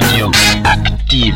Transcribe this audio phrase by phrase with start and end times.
[0.00, 0.30] Radio
[0.62, 1.34] active.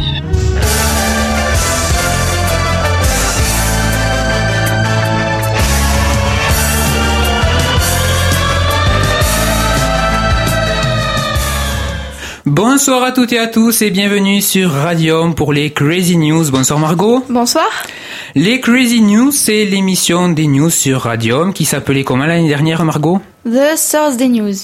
[12.46, 16.48] Bonsoir à toutes et à tous et bienvenue sur Radium pour les Crazy News.
[16.52, 17.24] Bonsoir Margot.
[17.28, 17.66] Bonsoir.
[18.36, 23.20] Les Crazy News, c'est l'émission des news sur Radium qui s'appelait comment l'année dernière Margot?
[23.44, 24.54] The Thursday News.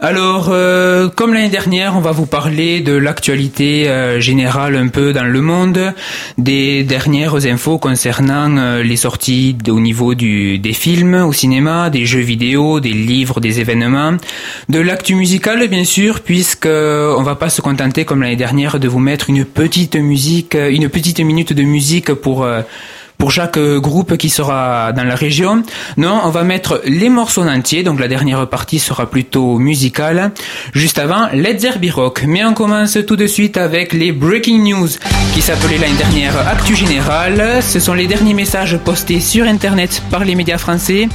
[0.00, 5.12] Alors, euh, comme l'année dernière, on va vous parler de l'actualité euh, générale un peu
[5.12, 5.92] dans le monde,
[6.36, 12.06] des dernières infos concernant euh, les sorties au niveau du, des films au cinéma, des
[12.06, 14.16] jeux vidéo, des livres, des événements,
[14.68, 18.88] de l'actu musicale bien sûr, puisque on va pas se contenter comme l'année dernière de
[18.88, 22.46] vous mettre une petite musique, une petite minute de musique pour
[23.18, 25.62] pour chaque euh, groupe qui sera dans la région.
[25.96, 30.32] Non, on va mettre les morceaux en entier, donc la dernière partie sera plutôt musicale.
[30.72, 32.24] Juste avant, Let's Zerbi Rock.
[32.26, 34.88] Mais on commence tout de suite avec les Breaking News,
[35.34, 37.62] qui s'appelaient l'année dernière Actu Générale.
[37.62, 41.08] Ce sont les derniers messages postés sur Internet par les médias français.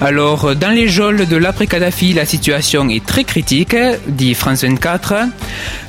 [0.00, 5.14] Alors, dans les geôles de l'après-Kadhafi, la situation est très critique, dit France 24.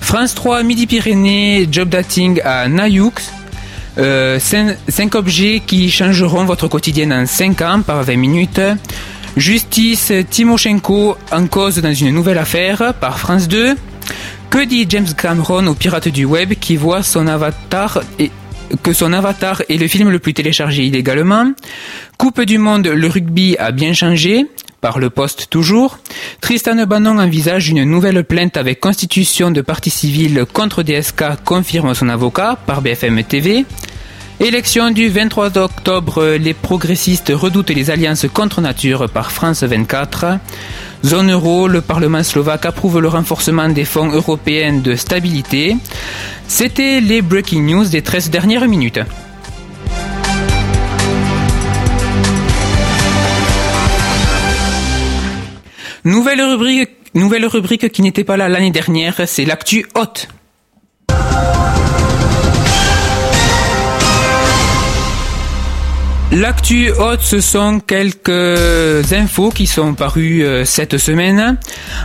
[0.01, 3.13] France 3, Midi-Pyrénées, job dating à Nayoux.
[3.97, 8.61] Euh, cinq, objets qui changeront votre quotidien en 5 ans par 20 minutes.
[9.35, 13.75] Justice Timoshenko en cause dans une nouvelle affaire par France 2.
[14.49, 18.31] Que dit James Cameron aux pirates du web qui voit son avatar et
[18.83, 21.51] que son avatar est le film le plus téléchargé illégalement?
[22.17, 24.45] Coupe du monde, le rugby a bien changé.
[24.95, 25.99] Le poste toujours.
[26.39, 32.07] Tristan Bannon envisage une nouvelle plainte avec constitution de partie civile contre DSK, confirme son
[32.07, 33.65] avocat par BFM TV.
[34.39, 40.39] Élection du 23 octobre, les progressistes redoutent les alliances contre nature par France 24.
[41.03, 45.75] Zone euro, le Parlement slovaque approuve le renforcement des fonds européens de stabilité.
[46.47, 48.99] C'était les breaking news des 13 dernières minutes.
[56.07, 60.29] Nouvelle rubrique, nouvelle rubrique qui n'était pas là l'année dernière, c'est l'actu haute.
[66.33, 71.57] L'actu haute, ce sont quelques infos qui sont parues euh, cette semaine.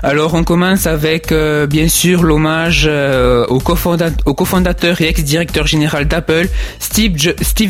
[0.04, 6.48] Alors on commence avec euh, bien sûr l'hommage euh, au, cofondateur et ex-directeur général d'Apple,
[6.78, 7.16] Steve,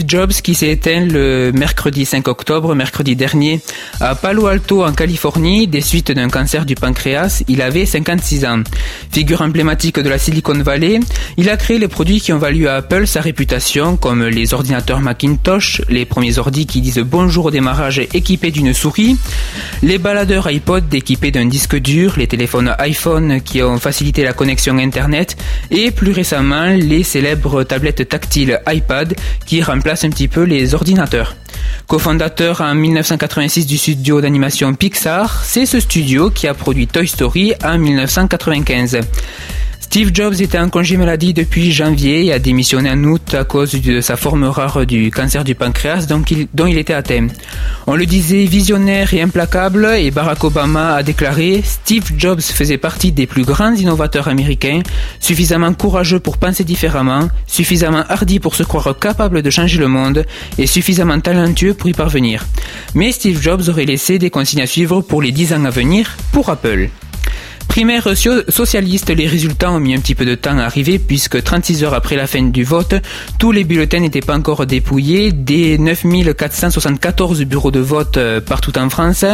[0.06, 3.62] Jobs, qui s'est éteint le mercredi 5 octobre, mercredi dernier,
[4.00, 7.42] à Palo Alto en Californie, des suites d'un cancer du pancréas.
[7.48, 8.62] Il avait 56 ans.
[9.10, 11.00] Figure emblématique de la Silicon Valley,
[11.38, 15.00] il a créé les produits qui ont valu à Apple sa réputation, comme les ordinateurs
[15.00, 19.16] Macintosh, les premiers qui disent bonjour au démarrage équipés d'une souris,
[19.82, 24.78] les baladeurs iPod équipés d'un disque dur, les téléphones iPhone qui ont facilité la connexion
[24.78, 25.36] Internet
[25.70, 29.14] et plus récemment les célèbres tablettes tactiles iPad
[29.46, 31.36] qui remplacent un petit peu les ordinateurs.
[31.86, 37.54] Cofondateur en 1986 du studio d'animation Pixar, c'est ce studio qui a produit Toy Story
[37.64, 39.00] en 1995.
[39.92, 43.72] Steve Jobs était en congé maladie depuis janvier et a démissionné en août à cause
[43.72, 46.22] de sa forme rare du cancer du pancréas dont
[46.66, 47.26] il, était atteint.
[47.86, 53.12] On le disait visionnaire et implacable et Barack Obama a déclaré Steve Jobs faisait partie
[53.12, 54.80] des plus grands innovateurs américains,
[55.20, 60.24] suffisamment courageux pour penser différemment, suffisamment hardi pour se croire capable de changer le monde
[60.56, 62.46] et suffisamment talentueux pour y parvenir.
[62.94, 66.16] Mais Steve Jobs aurait laissé des consignes à suivre pour les dix ans à venir
[66.32, 66.88] pour Apple.
[67.68, 68.08] Primaire
[68.48, 71.94] socialiste, les résultats ont mis un petit peu de temps à arriver puisque 36 heures
[71.94, 72.94] après la fin du vote,
[73.38, 78.90] tous les bulletins n'étaient pas encore dépouillés des 9474 bureaux de vote euh, partout en
[78.90, 79.24] France.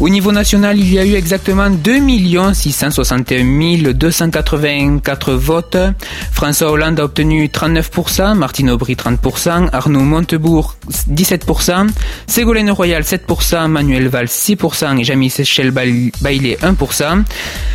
[0.00, 2.00] Au niveau national, il y a eu exactement 2
[2.54, 5.76] 661 284 votes.
[6.32, 10.76] François Hollande a obtenu 39%, Martine Aubry 30%, Arnaud Montebourg
[11.12, 11.88] 17%,
[12.26, 17.24] Ségolène Royal 7%, Manuel Valls 6% et Jean-Michel Bailey 1%.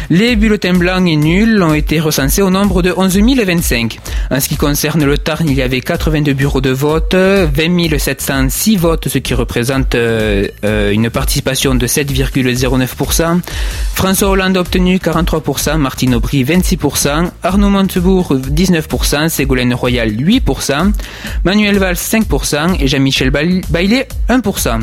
[0.10, 3.98] Les bulletins blancs et nuls ont été recensés au nombre de 11 025.
[4.30, 8.78] En ce qui concerne le Tarn, il y avait 82 bureaux de vote, 20 706
[8.78, 13.42] votes, ce qui représente euh, euh, une participation de 7,09%.
[13.94, 20.92] François Hollande a obtenu 43%, Martine Aubry 26%, Arnaud Montebourg 19%, Ségolène Royal 8%,
[21.44, 24.82] Manuel Valls 5% et Jean-Michel Bailey 1%.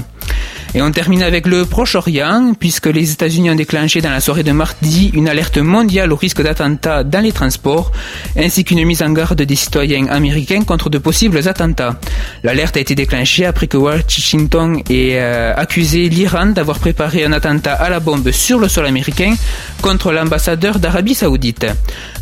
[0.74, 4.52] Et on termine avec le Proche-Orient, puisque les États-Unis ont déclenché dans la soirée de
[4.52, 7.92] mardi une alerte mondiale au risque d'attentats dans les transports,
[8.38, 11.96] ainsi qu'une mise en garde des citoyens américains contre de possibles attentats.
[12.42, 17.74] L'alerte a été déclenchée après que Washington ait euh, accusé l'Iran d'avoir préparé un attentat
[17.74, 19.34] à la bombe sur le sol américain
[19.82, 21.66] contre l'ambassadeur d'Arabie Saoudite.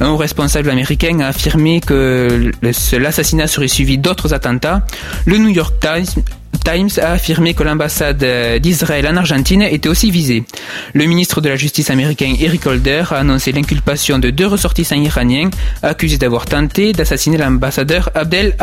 [0.00, 2.50] Un responsable américain a affirmé que
[2.99, 4.85] l'assassinat serait suivi d'autres attentats.
[5.25, 6.25] Le New York Times
[6.64, 8.25] Times a affirmé que l'ambassade
[8.61, 10.44] d'Israël en Argentine était aussi visée.
[10.93, 15.50] Le ministre de la Justice américain Eric Holder a annoncé l'inculpation de deux ressortissants iraniens
[15.82, 18.56] accusés d'avoir tenté d'assassiner l'ambassadeur Abdel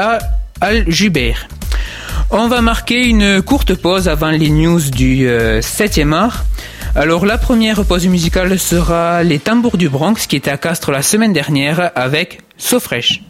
[0.62, 1.48] Al-Jubeir.
[2.30, 6.46] On va marquer une courte pause avant les news du 7e euh, art.
[6.96, 11.02] Alors la première pause musicale sera Les Tambours du Bronx qui était à Castres la
[11.02, 13.22] semaine dernière avec Sofresh.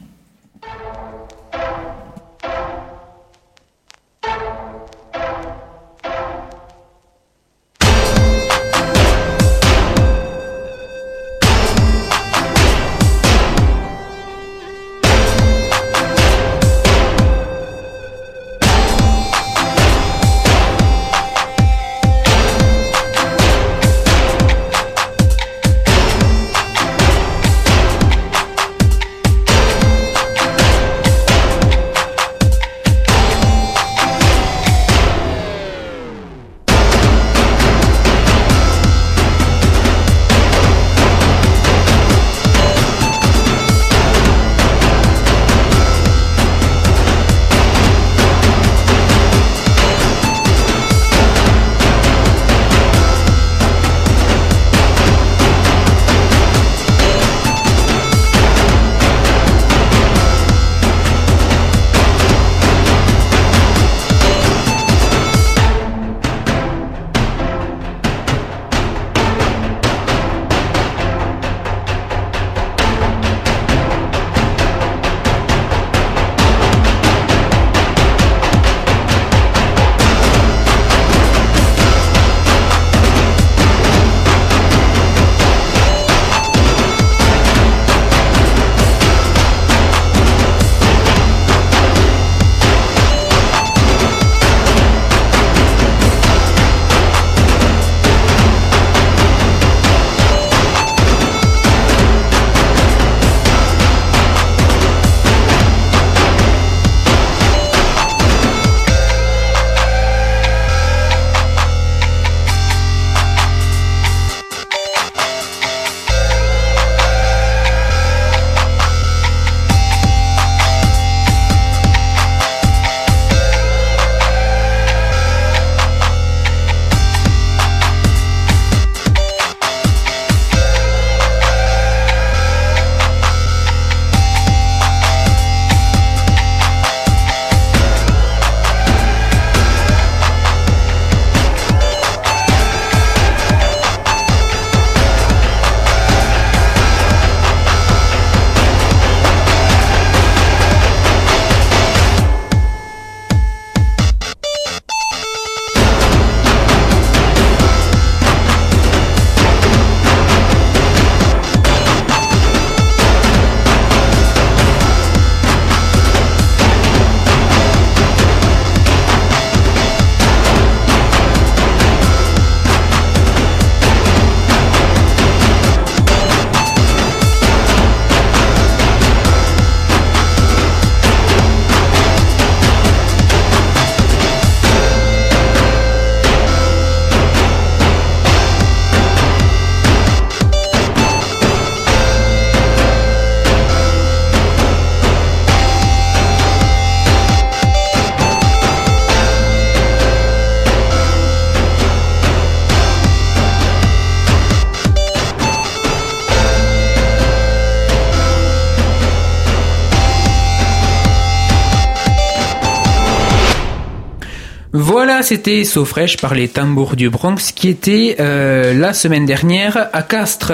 [215.27, 220.53] C'était Fresh par les tambours du Bronx qui était euh, la semaine dernière à Castres.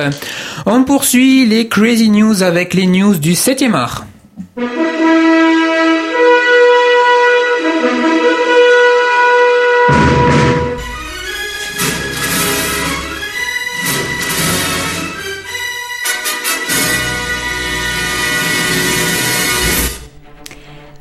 [0.65, 4.07] On poursuit les Crazy News avec les news du 7e art.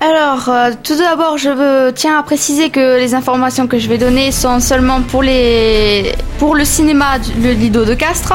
[0.04, 4.32] Alors, euh, tout d'abord, je tiens à préciser que les informations que je vais donner
[4.32, 8.34] sont seulement pour, le cinéma le Lido de Castres.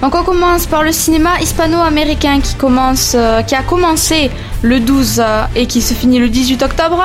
[0.00, 4.30] Donc on commence par le cinéma hispano-américain qui, euh, a commencé
[4.62, 7.04] le 12 euh, et qui se finit le 18 octobre.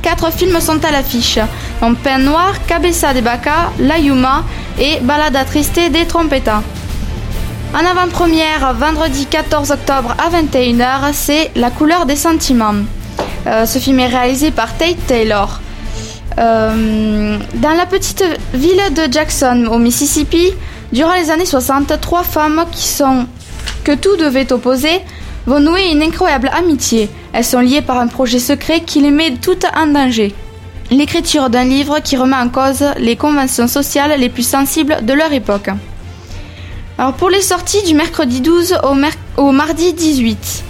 [0.00, 1.40] Quatre films sont à l'affiche.
[1.80, 4.44] Donc Pain Noir, Cabeza de Baca, La Yuma
[4.78, 6.62] et Balada Triste des Trompetas.
[7.74, 12.74] En avant-première, vendredi 14 octobre à 21h, c'est La couleur des sentiments.
[13.46, 15.60] Euh, ce film est réalisé par Tate Taylor.
[16.38, 20.52] Euh, dans la petite ville de Jackson, au Mississippi,
[20.92, 23.26] durant les années 60, trois femmes qui sont
[23.84, 25.00] que tout devait opposer
[25.46, 27.10] vont nouer une incroyable amitié.
[27.32, 30.34] Elles sont liées par un projet secret qui les met toutes en danger.
[30.90, 35.32] L'écriture d'un livre qui remet en cause les conventions sociales les plus sensibles de leur
[35.32, 35.70] époque.
[37.18, 38.78] Pour les sorties du mercredi 12
[39.36, 40.64] au, mardi 18,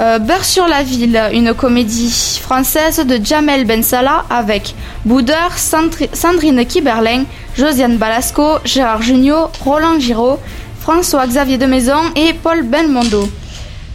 [0.00, 4.74] euh, Beurre sur la ville, une comédie française de Jamel Bensala avec
[5.06, 7.24] Boudeur, Sandrine Kiberlin,
[7.56, 10.38] Josiane Balasco, Gérard Jugnot, Roland Giraud,
[10.80, 13.26] François-Xavier de Maison et Paul Belmondo.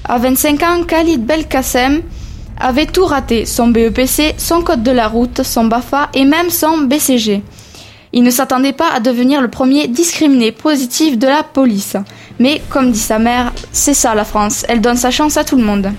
[0.04, 2.02] À 25 ans, Khalid Belkacem
[2.60, 6.80] avait tout raté, son BEPC, son code de la route, son BAFA et même son
[6.80, 7.44] BCG.
[8.16, 11.98] Il ne s'attendait pas à devenir le premier discriminé positif de la police.
[12.40, 15.58] Mais comme dit sa mère, c'est ça la France, elle donne sa chance à tout
[15.58, 15.92] le monde.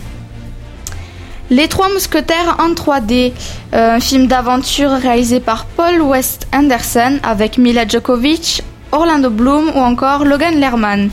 [1.50, 3.32] Les Trois Mousquetaires en 3D,
[3.74, 9.80] euh, un film d'aventure réalisé par Paul West Anderson avec Mila Djokovic, Orlando Bloom ou
[9.80, 11.10] encore Logan Lerman.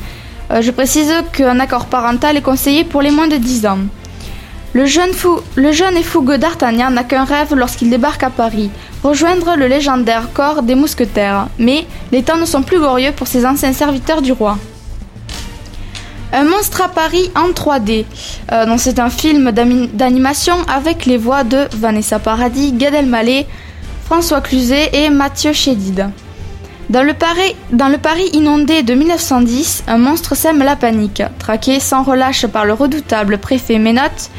[0.52, 3.80] Euh, je précise qu'un accord parental est conseillé pour les moins de 10 ans.
[4.74, 8.72] Le jeune, et fougueux d'Artagnan n'a qu'un rêve lorsqu'il débarque à Paris,
[9.04, 11.48] rejoindre le légendaire corps des mousquetaires.
[11.60, 14.58] Mais les temps ne sont plus glorieux pour ces anciens serviteurs du roi.
[16.32, 18.06] Un monstre à Paris en 3D.
[18.52, 23.46] Euh, c'est un film d'animation avec les voix de Vanessa Paradis, Gad Elmaleh,
[24.06, 26.10] François Cluzet et Mathieu Chédid.
[26.90, 31.22] Dans le, Paris, dans le Paris inondé de 1910, un monstre sème la panique.
[31.40, 34.30] Traqué sans relâche par le redoutable préfet Ménotte,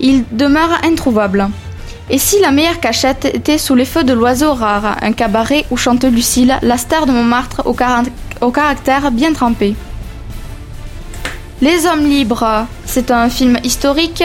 [0.00, 1.48] il demeure introuvable.
[2.12, 5.76] Et si la meilleure cachette était sous les feux de l'oiseau rare, un cabaret où
[5.76, 9.76] chante Lucille, la star de Montmartre au, caractère bien trempé
[11.60, 14.24] Les Hommes libres, c'est un film historique.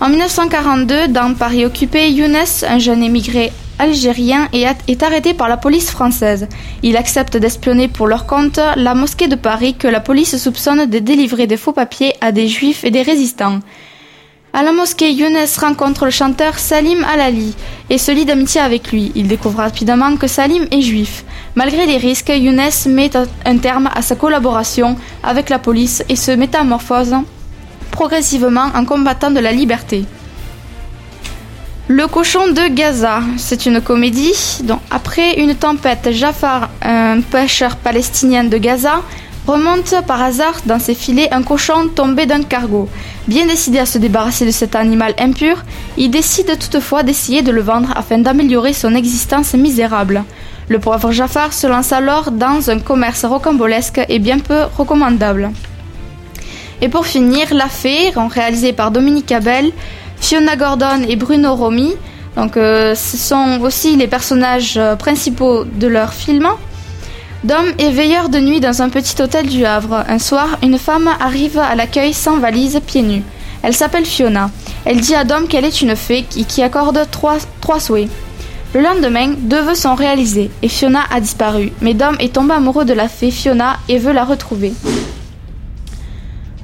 [0.00, 2.36] En 1942, dans Paris occupé, Younes,
[2.66, 6.48] un jeune émigré algérien, est arrêté par la police française.
[6.82, 10.98] Il accepte d'espionner pour leur compte la mosquée de Paris que la police soupçonne de
[10.98, 13.60] délivrer des faux papiers à des juifs et des résistants.
[14.52, 17.54] À la mosquée, Younes rencontre le chanteur Salim Alali
[17.88, 19.12] et se lie d'amitié avec lui.
[19.14, 21.24] Il découvre rapidement que Salim est juif.
[21.54, 23.10] Malgré les risques, Younes met
[23.44, 27.14] un terme à sa collaboration avec la police et se métamorphose
[27.92, 30.04] progressivement en combattant de la liberté.
[31.86, 38.44] Le cochon de Gaza, c'est une comédie dont après une tempête, Jafar, un pêcheur palestinien
[38.44, 39.02] de Gaza,
[39.46, 42.88] remonte par hasard dans ses filets un cochon tombé d'un cargo.
[43.26, 45.64] Bien décidé à se débarrasser de cet animal impur,
[45.96, 50.24] il décide toutefois d'essayer de le vendre afin d'améliorer son existence misérable.
[50.68, 55.50] Le pauvre Jafar se lance alors dans un commerce rocambolesque et bien peu recommandable.
[56.82, 59.72] Et pour finir, La Fée, réalisée par Dominique Abel,
[60.20, 61.94] Fiona Gordon et Bruno Romy.
[62.36, 66.46] Donc, euh, ce sont aussi les personnages euh, principaux de leur film.
[67.42, 70.04] Dom est veilleur de nuit dans un petit hôtel du Havre.
[70.06, 73.22] Un soir, une femme arrive à l'accueil sans valise, pieds nus.
[73.62, 74.50] Elle s'appelle Fiona.
[74.84, 78.10] Elle dit à Dom qu'elle est une fée qui, accorde trois, trois souhaits.
[78.74, 81.72] Le lendemain, deux vœux sont réalisés et Fiona a disparu.
[81.80, 84.74] Mais Dom est tombé amoureux de la fée Fiona et veut la retrouver.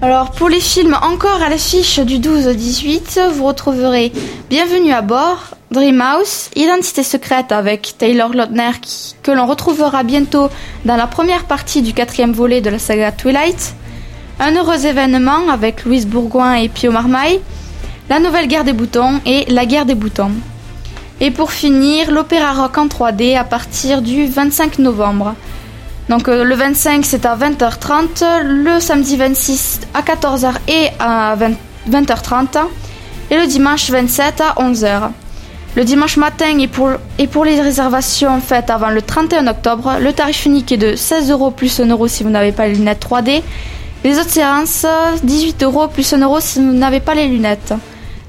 [0.03, 4.13] Alors pour les films encore à l'affiche du 12-18, vous retrouverez
[4.51, 8.71] Bienvenue à bord, Dreamhouse, Identité secrète avec Taylor Lautner
[9.25, 10.49] que l'on retrouvera bientôt
[10.85, 13.75] dans la première partie du quatrième volet de la saga Twilight,
[14.39, 17.41] Un heureux événement avec Louise Bourgoin et Pio Marmaille,
[18.09, 20.31] La nouvelle guerre des boutons et La guerre des boutons.
[21.21, 25.35] Et pour finir, l'opéra rock en 3D à partir du 25 novembre.
[26.09, 32.03] Donc euh, le 25 c'est à 20h30, le samedi 26 à 14h et à 20,
[32.03, 32.59] h 30
[33.33, 35.11] et le dimanche 27 à 11h.
[35.77, 36.69] Le dimanche matin et
[37.29, 41.51] pour, les réservations faites avant le 31 octobre, le tarif unique est de 16 euros
[41.51, 43.43] plus 1 euro si vous n'avez pas les lunettes 3D.
[44.03, 44.87] Les autres séances,
[45.23, 47.75] 18 euros plus 1 euro si vous n'avez pas les lunettes.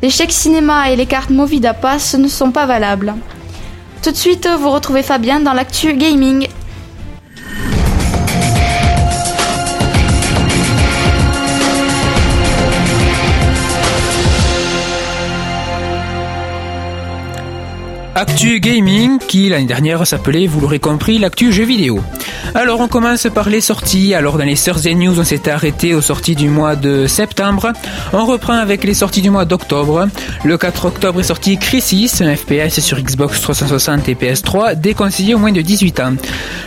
[0.02, 3.16] Les chèques cinéma et les cartes Movida Pass ne sont pas valables.
[4.04, 6.50] Tout de suite, vous retrouvez Fabien dans l'actu gaming.
[18.20, 22.00] Actu Gaming, qui l'année dernière s'appelait, vous l'aurez compris, l'actu jeu vidéo.
[22.56, 24.16] Alors on commence par les sorties.
[24.16, 27.74] Alors dans les Thursday News, on s'était arrêté aux sorties du mois de septembre.
[28.14, 30.08] On reprend avec les sorties du mois d'octobre.
[30.44, 35.38] Le 4 octobre est sorti Crisis, un FPS sur Xbox 360 et PS3, déconseillé au
[35.38, 36.14] moins de 18 ans.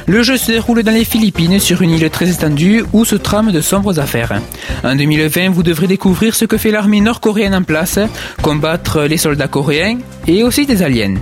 [0.07, 3.51] Le jeu se déroule dans les Philippines sur une île très étendue où se trament
[3.51, 4.41] de sombres affaires.
[4.85, 7.99] En 2020, vous devrez découvrir ce que fait l'armée nord-coréenne en place,
[8.41, 11.17] combattre les soldats coréens et aussi des aliens.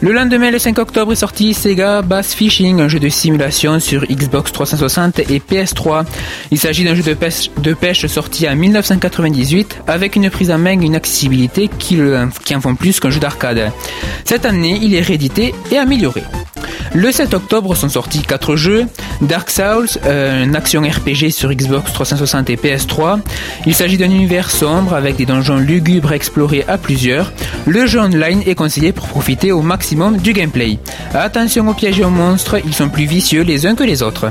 [0.00, 4.06] Le lendemain, le 5 octobre, est sorti Sega Bass Fishing, un jeu de simulation sur
[4.06, 6.04] Xbox 360 et PS3.
[6.50, 10.84] Il s'agit d'un jeu de pêche, sorti en 1998 avec une prise en main et
[10.84, 13.72] une accessibilité qui en font plus qu'un jeu d'arcade.
[14.24, 16.22] Cette année, il est réédité et amélioré.
[16.94, 18.86] Le 7 octobre sont sortis 4 jeux.
[19.22, 23.20] Dark Souls, euh, un action RPG sur Xbox 360 et PS3.
[23.66, 27.32] Il s'agit d'un univers sombre avec des donjons lugubres à explorer à plusieurs.
[27.66, 30.78] Le jeu online est conseillé pour profiter au maximum du gameplay.
[31.14, 34.30] Attention aux pièges aux monstres, ils sont plus vicieux les uns que les autres.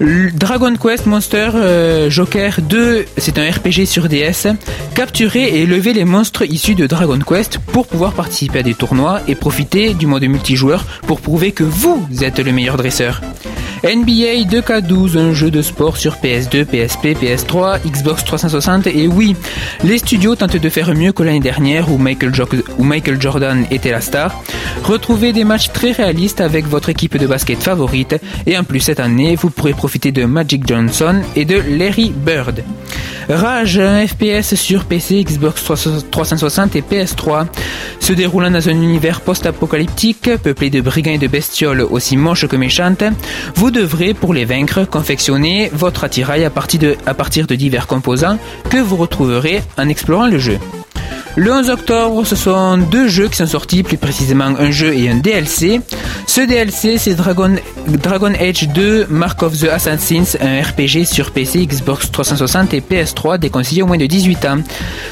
[0.00, 4.48] Dragon Quest Monster euh, Joker 2, c'est un RPG sur DS.
[4.94, 9.20] Capturer et élever les monstres issus de Dragon Quest pour pouvoir participer à des tournois
[9.28, 13.20] et profiter du mode multijoueur pour prouver que vous êtes le meilleur dresseur.
[13.82, 19.34] NBA 2K12, un jeu de sport sur PS2, PSP, PS3, Xbox 360 et oui,
[19.84, 24.42] les studios tentent de faire mieux que l'année dernière où Michael, Jordan était la star.
[24.84, 29.00] Retrouvez des matchs très réalistes avec votre équipe de basket favorite et en plus cette
[29.00, 32.62] année vous pourrez profiter de Magic Johnson et de Larry Bird.
[33.28, 35.62] Rage, un FPS sur PC, Xbox
[36.10, 37.46] 360 et PS3,
[38.00, 42.56] se déroulant dans un univers post-apocalyptique peuplé de brigands et de bestioles aussi moches que
[42.56, 43.04] méchantes.
[43.70, 48.38] Devrez, pour les vaincre, confectionner votre attirail à partir de divers composants
[48.70, 50.58] que vous retrouverez en explorant le jeu.
[51.36, 55.08] Le 11 octobre, ce sont deux jeux qui sont sortis, plus précisément un jeu et
[55.08, 55.80] un DLC.
[56.26, 57.54] Ce DLC, c'est Dragon,
[57.86, 63.38] Dragon Age 2 Mark of the Assassins, un RPG sur PC, Xbox 360 et PS3,
[63.38, 64.58] déconseillé au moins de 18 ans.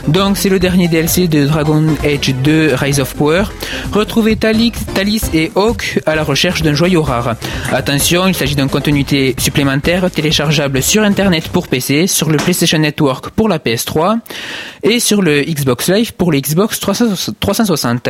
[0.08, 3.44] Donc, c'est le dernier DLC de Dragon Age 2 Rise of Power.
[3.92, 7.36] Retrouvez Talis, Talis et Hawk à la recherche d'un joyau rare.
[7.72, 9.04] Attention, il s'agit d'un contenu
[9.38, 14.18] supplémentaire téléchargeable sur Internet pour PC, sur le PlayStation Network pour la PS3
[14.82, 18.08] et sur le Xbox Live pour les Xbox 360.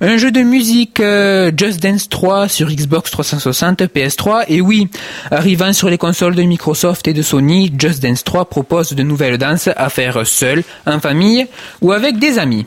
[0.00, 4.88] Un jeu de musique euh, Just Dance 3 sur Xbox 360, PS3 et oui,
[5.30, 9.38] arrivant sur les consoles de Microsoft et de Sony, Just Dance 3 propose de nouvelles
[9.38, 11.46] danses à faire seul, en famille
[11.80, 12.66] ou avec des amis.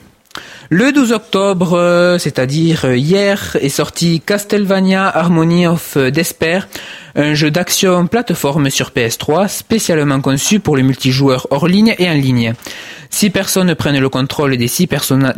[0.71, 6.67] Le 12 octobre, euh, c'est-à-dire hier, est sorti Castlevania Harmony of Despair,
[7.15, 12.13] un jeu d'action plateforme sur PS3 spécialement conçu pour les multijoueurs hors ligne et en
[12.13, 12.53] ligne.
[13.09, 14.89] Six personnes prennent le contrôle des, six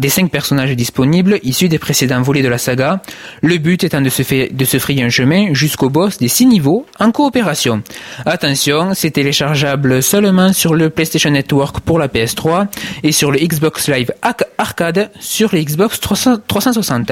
[0.08, 3.02] cinq personnages disponibles issus des précédents volets de la saga,
[3.44, 6.88] le but étant de se, de se frayer un chemin jusqu'au boss des six niveaux
[7.00, 7.84] en coopération.
[8.26, 12.66] Attention, c'est téléchargeable seulement sur le PlayStation Network pour la PS3
[13.04, 14.12] et sur le Xbox Live
[14.58, 17.12] Arcade sur le Xbox 360.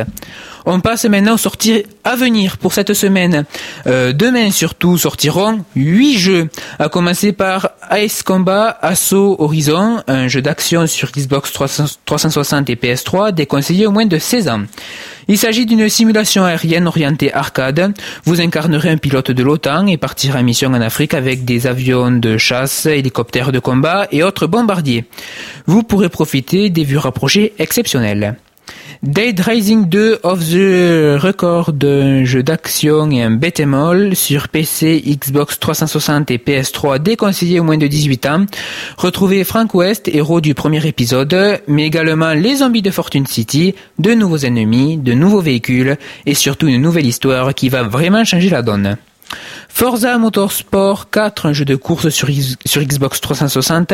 [0.66, 3.46] On passe maintenant aux sorties à venir pour cette semaine.
[3.88, 10.42] Euh, demain surtout sortiront 8 jeux, à commencer par Ice Combat Assault Horizon, un jeu
[10.42, 14.62] d'action sur Xbox 360 et PS3 déconseillé au moins de 16 ans.
[15.28, 17.94] Il s'agit d'une simulation aérienne orientée arcade.
[18.26, 22.12] Vous incarnerez un pilote de l'OTAN et partirez en mission en Afrique avec des avions
[22.12, 25.06] de chasse, hélicoptères de combat et autres bombardiers.
[25.66, 28.36] Vous pourrez profiter des vues rapprochées exceptionnelles.
[29.04, 35.60] Dead Rising 2 of the Record, un jeu d'action et un beat'em sur PC, Xbox
[35.60, 38.46] 360 et PS3 déconseillé au moins de 18 ans.
[38.98, 44.14] Retrouvez Frank West, héros du premier épisode, mais également les zombies de Fortune City, de
[44.14, 48.62] nouveaux ennemis, de nouveaux véhicules et surtout une nouvelle histoire qui va vraiment changer la
[48.62, 48.98] donne.
[49.78, 53.94] Forza Motorsport 4, un jeu de course sur, Xbox 360.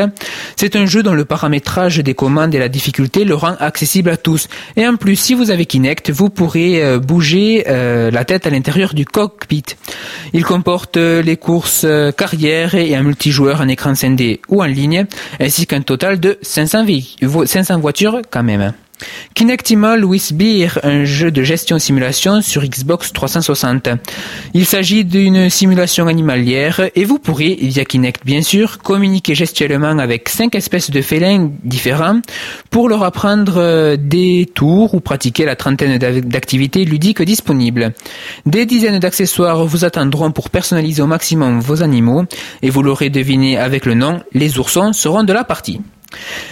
[0.55, 4.15] C'est un jeu dont le paramétrage des commandes et la difficulté le rend accessible à
[4.15, 4.47] tous.
[4.75, 8.51] Et en plus, si vous avez Kinect, vous pourrez euh, bouger euh, la tête à
[8.51, 9.63] l'intérieur du cockpit.
[10.33, 15.07] Il comporte euh, les courses carrière et un multijoueur en écran scindé ou en ligne,
[15.39, 16.85] ainsi qu'un total de 500,
[17.45, 18.71] 500 voitures quand même.
[19.33, 23.89] Kinectimal with Beer, un jeu de gestion-simulation sur Xbox 360.
[24.53, 30.29] Il s'agit d'une simulation animalière et vous pourrez, via Kinect bien sûr, communiquer gestuellement avec
[30.29, 32.21] cinq espèces de félins différents
[32.69, 37.93] pour leur apprendre euh, des tours ou pratiquer la trentaine d'activités ludiques disponibles.
[38.45, 42.25] Des dizaines d'accessoires vous attendront pour personnaliser au maximum vos animaux
[42.61, 45.81] et vous l'aurez deviné avec le nom, les oursons seront de la partie.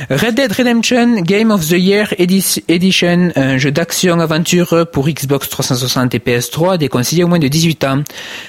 [0.09, 6.19] Red Dead Redemption Game of the Year Edition, un jeu d'action-aventure pour Xbox 360 et
[6.19, 8.03] PS3, déconseillé au moins de 18 ans.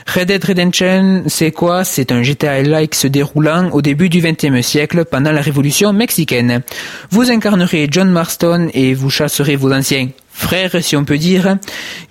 [0.07, 1.85] Red Dead Redemption, c'est quoi?
[1.85, 6.63] C'est un GTA-like se déroulant au début du XXe siècle pendant la révolution mexicaine.
[7.11, 10.09] Vous incarnerez John Marston et vous chasserez vos anciens
[10.41, 11.57] frères, si on peut dire,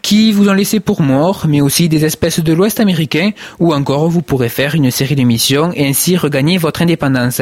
[0.02, 4.10] qui vous ont laissé pour mort, mais aussi des espèces de l'Ouest américain, ou encore
[4.10, 7.42] vous pourrez faire une série de missions et ainsi regagner votre indépendance.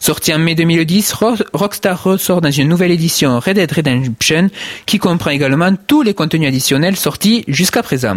[0.00, 1.14] Sorti en mai 2010,
[1.52, 4.50] Rockstar ressort dans une nouvelle édition Red Dead Redemption
[4.86, 8.16] qui comprend également tous les contenus additionnels sortis jusqu'à présent.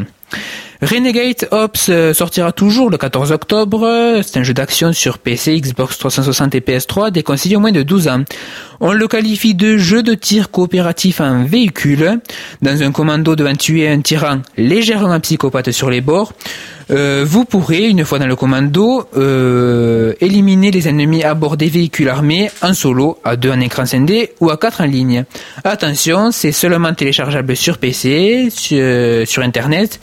[0.82, 4.22] Renegade Ops euh, sortira toujours le 14 octobre.
[4.24, 8.08] C'est un jeu d'action sur PC, Xbox 360 et PS3, déconseillé au moins de 12
[8.08, 8.24] ans.
[8.80, 12.20] On le qualifie de jeu de tir coopératif en véhicule.
[12.62, 16.34] Dans un commando devant tuer un tyran légèrement psychopathe sur les bords,
[16.90, 21.70] euh, vous pourrez, une fois dans le commando, euh, éliminer les ennemis à bord des
[21.70, 25.26] véhicules armés en solo, à deux en écran scindé ou à quatre en ligne.
[25.64, 30.00] Attention, c'est seulement téléchargeable sur PC, sur, sur Internet,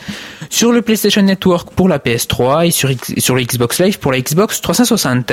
[0.51, 4.61] sur le PlayStation Network pour la PS3 et sur, le Xbox Live pour la Xbox
[4.61, 5.33] 360.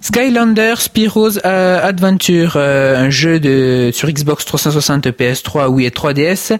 [0.00, 6.58] Skylander Spiro's euh, Adventure, euh, un jeu de sur Xbox 360, PS3, Wii et 3DS,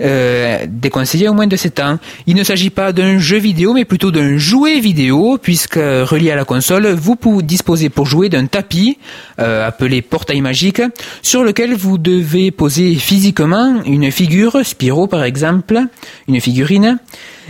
[0.00, 1.98] euh, déconseillé au moins de 7 ans.
[2.26, 6.36] Il ne s'agit pas d'un jeu vidéo, mais plutôt d'un jouet vidéo, puisque relié à
[6.36, 8.98] la console, vous pouvez disposer pour jouer d'un tapis,
[9.38, 10.80] euh, appelé portail magique,
[11.20, 15.78] sur lequel vous devez poser physiquement une figure, Spiro par exemple,
[16.26, 16.98] une figurine,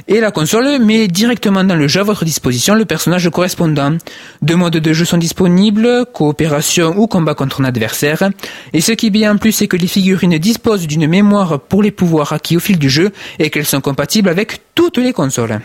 [0.08, 3.96] et la console met directement dans le jeu à votre disposition le personnage correspondant.
[4.42, 8.30] Deux modes de jeu sont disponibles, coopération ou combat contre un adversaire.
[8.72, 11.82] Et ce qui est bien en plus, c'est que les figurines disposent d'une mémoire pour
[11.82, 15.60] les pouvoirs acquis au fil du jeu et qu'elles sont compatibles avec toutes les consoles.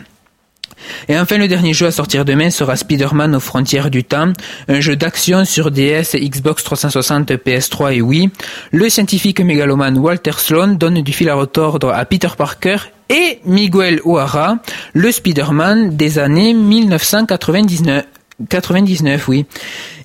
[1.10, 4.34] Et enfin, le dernier jeu à sortir demain sera Spider-Man aux frontières du temps,
[4.67, 8.30] un jeu d'action sur DS, Xbox 360, PS3 et Wii.
[8.71, 12.78] Le scientifique mégalomane Walter Sloan donne du fil à retordre à Peter Parker
[13.10, 14.58] et Miguel O'Hara,
[14.93, 18.06] le Spider-Man des années 1999.
[18.50, 19.45] 99, oui.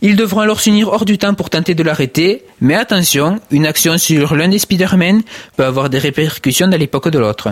[0.03, 3.99] Ils devront alors s'unir hors du temps pour tenter de l'arrêter, mais attention, une action
[3.99, 5.23] sur l'un des Spider-Man
[5.57, 7.49] peut avoir des répercussions dans l'époque de l'autre.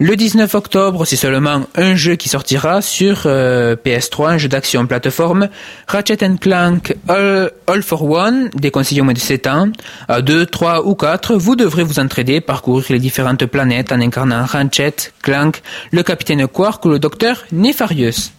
[0.00, 4.86] Le 19 octobre, c'est seulement un jeu qui sortira sur euh, PS3, un jeu d'action
[4.86, 5.48] plateforme,
[5.88, 9.72] Ratchet Clank All, for One, déconseillé au moins de 7 ans.
[10.06, 14.44] À 2, 3 ou 4, vous devrez vous entraider, parcourir les différentes planètes en incarnant
[14.44, 18.30] Ratchet, Clank, le capitaine Quark ou le docteur Nefarious.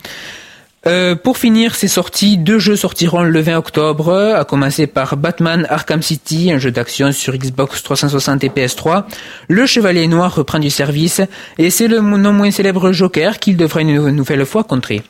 [0.89, 5.67] Euh, pour finir, ces sorties, deux jeux sortiront le 20 octobre, à commencer par Batman
[5.69, 9.03] Arkham City, un jeu d'action sur Xbox 360 et PS3.
[9.47, 11.21] Le Chevalier Noir reprend du service,
[11.59, 15.03] et c'est le non moins célèbre Joker qu'il devrait une nouvelle fois contrer.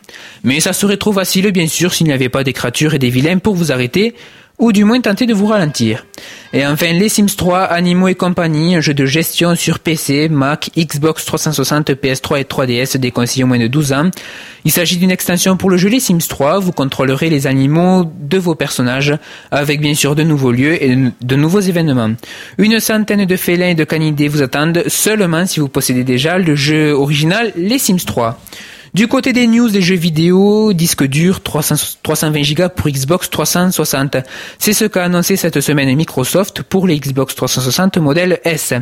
[0.43, 3.09] Mais ça serait trop facile, bien sûr, s'il n'y avait pas des créatures et des
[3.09, 4.15] vilains pour vous arrêter,
[4.59, 6.05] ou du moins tenter de vous ralentir.
[6.51, 10.69] Et enfin, les Sims 3, Animaux et compagnie, un jeu de gestion sur PC, Mac,
[10.77, 14.09] Xbox 360, PS3 et 3DS déconseillé au moins de 12 ans.
[14.65, 18.37] Il s'agit d'une extension pour le jeu Les Sims 3, vous contrôlerez les animaux de
[18.37, 19.15] vos personnages,
[19.51, 22.11] avec bien sûr de nouveaux lieux et de nouveaux événements.
[22.57, 26.55] Une centaine de félins et de canidés vous attendent seulement si vous possédez déjà le
[26.55, 28.37] jeu original Les Sims 3.
[28.95, 34.17] Du côté des news des jeux vidéo, disque dur 320 Go pour Xbox 360.
[34.57, 38.73] C'est ce qu'a annoncé cette semaine Microsoft pour les Xbox 360 modèle S.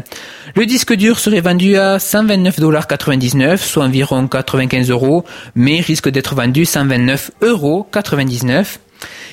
[0.55, 6.63] Le disque dur serait vendu à 129,99$, soit environ 95 euros, mais risque d'être vendu
[6.63, 8.77] 129,99€.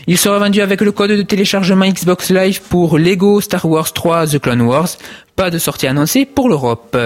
[0.06, 4.26] Il sera vendu avec le code de téléchargement Xbox Live pour Lego Star Wars 3
[4.26, 4.98] The Clone Wars.
[5.36, 6.96] Pas de sortie annoncée pour l'Europe.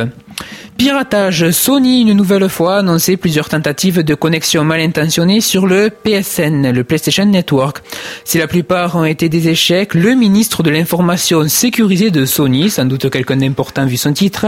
[0.77, 1.51] Piratage.
[1.51, 6.85] Sony, une nouvelle fois, annoncé plusieurs tentatives de connexion mal intentionnées sur le PSN, le
[6.85, 7.83] PlayStation Network.
[8.25, 12.85] Si la plupart ont été des échecs, le ministre de l'information sécurisée de Sony, sans
[12.85, 14.47] doute quelqu'un d'important vu son titre,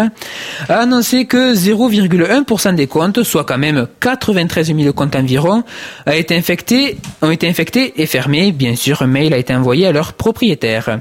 [0.68, 5.64] a annoncé que 0,1% des comptes, soit quand même 93 000 comptes environ,
[6.04, 8.52] a été infectés, ont été infectés et fermés.
[8.52, 11.00] Bien sûr, un mail a été envoyé à leurs propriétaires.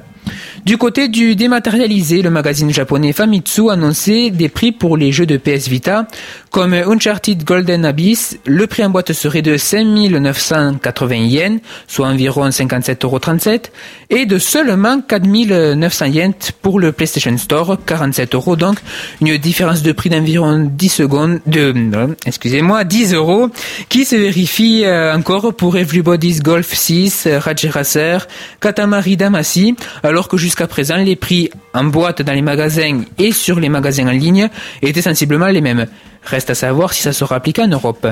[0.66, 5.38] Du côté du dématérialisé, le magazine japonais Famitsu annonçait des prix pour les jeux de
[5.38, 6.08] PS Vita,
[6.52, 13.66] comme Uncharted Golden Abyss, le prix en boîte serait de 5980 yens, soit environ 57,37€,
[14.10, 18.56] et de seulement 4900 yens pour le PlayStation Store, 47 euros.
[18.56, 18.80] Donc,
[19.22, 21.74] une différence de prix d'environ 10 secondes, de,
[22.26, 23.50] excusez-moi, 10 euros,
[23.88, 28.28] qui se vérifie euh, encore pour Everybody's Golf 6, Raj Racer,
[28.60, 33.60] Katamari Damacy, alors que jusqu'à présent les prix en boîte dans les magasins et sur
[33.60, 34.50] les magasins en ligne
[34.82, 35.86] étaient sensiblement les mêmes.
[36.24, 38.08] Reste à savoir si ça sera appliqué en Europe.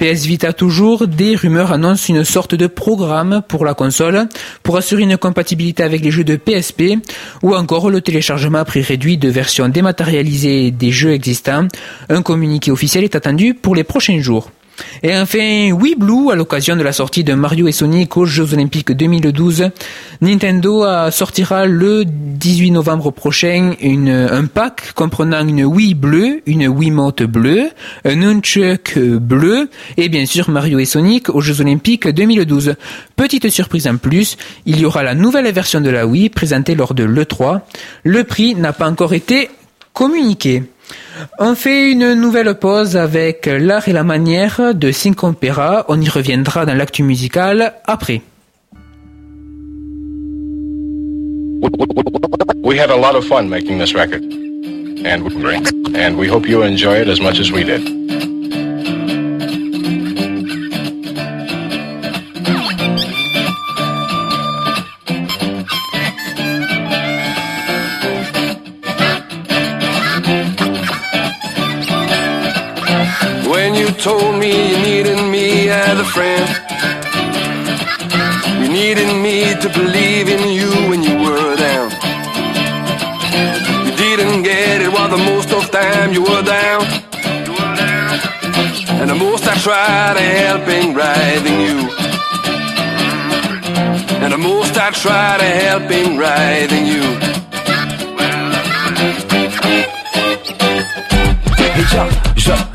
[0.00, 4.28] PS Vita toujours, des rumeurs annoncent une sorte de programme pour la console
[4.64, 6.98] pour assurer une compatibilité avec les jeux de PSP
[7.44, 11.68] ou encore le téléchargement à prix réduit de versions dématérialisées des jeux existants.
[12.08, 14.50] Un communiqué officiel est attendu pour les prochains jours.
[15.02, 18.52] Et enfin, Wii Blue, à l'occasion de la sortie de Mario et Sonic aux Jeux
[18.52, 19.70] Olympiques 2012,
[20.20, 27.70] Nintendo sortira le 18 novembre prochain un pack comprenant une Wii bleue, une Wiimote bleue,
[28.04, 32.74] un Nunchuk bleu et bien sûr Mario et Sonic aux Jeux Olympiques 2012.
[33.16, 36.94] Petite surprise en plus, il y aura la nouvelle version de la Wii présentée lors
[36.94, 37.60] de l'E3.
[38.04, 39.50] Le prix n'a pas encore été
[39.92, 40.64] communiqué.
[41.38, 45.84] On fait une nouvelle pause avec l'art et la manière de Syncompera.
[45.88, 48.22] On y reviendra dans l'actu musical après.
[56.30, 58.19] Hope you enjoy it as much as we did.
[74.02, 76.48] Told me you needed me as a friend,
[78.62, 81.90] you needed me to believe in you when you were down.
[83.84, 86.82] You didn't get it while the most of time you were down.
[89.00, 91.78] And the most I tried to help in driving you.
[94.22, 97.04] And the most I try to help in driving you.
[101.76, 102.29] Déjà, je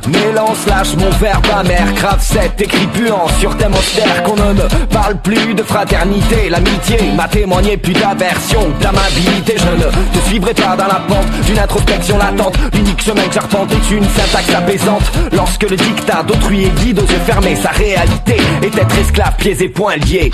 [0.07, 1.93] m'élance, lâche mon verbe amer.
[1.95, 6.49] Grave cette écrit puant sur thème austère Qu'on ne parle plus de fraternité.
[6.49, 11.59] L'amitié m'a témoigné plus d'aversion D'amabilité, je ne te suivrai pas dans la pente D'une
[11.59, 12.57] introspection latente.
[12.73, 15.11] L'unique chemin que est une syntaxe apaisante.
[15.33, 19.57] Lorsque le dictat d'autrui est guide aux yeux fermés Sa réalité est être esclave, pieds
[19.61, 20.31] et poings liés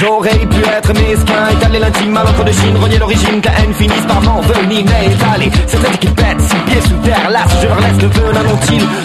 [0.00, 3.74] J'aurais pu être mesquin, étaler l'intime à l'encre de Chine, renier l'origine, que la haine
[3.74, 7.80] finisse par m'envenimer, étaler cette tête qui pète, six pieds sous terre, là, je leur
[7.80, 8.42] laisse le venin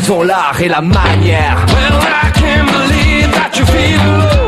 [0.08, 1.66] dont l'art et la manière.
[1.68, 2.32] Well, I
[2.66, 4.43] believe that you feel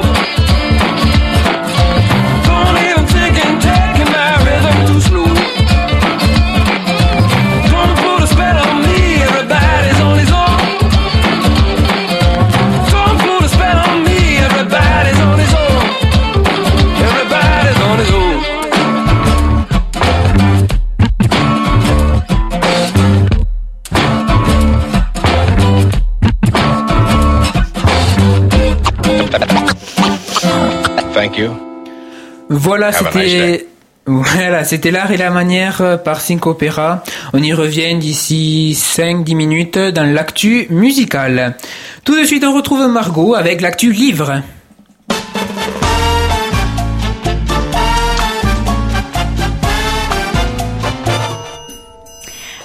[32.57, 33.67] Voilà, Have a nice c'était day.
[34.05, 37.03] voilà, c'était l'art et la manière euh, par Sync Opera.
[37.33, 41.57] On y revient d'ici 5-10 minutes dans l'actu musical.
[42.05, 44.41] Tout de suite, on retrouve Margot avec l'actu livre.